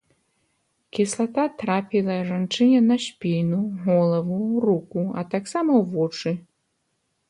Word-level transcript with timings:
Кіслата 0.97 1.45
трапіла 1.65 2.17
жанчыне 2.31 2.81
на 2.89 2.97
спіну, 3.05 3.63
галаву, 3.87 4.43
руку, 4.69 5.01
а 5.21 5.31
таксама 5.39 5.71
ў 5.81 5.83
вочы. 5.97 6.41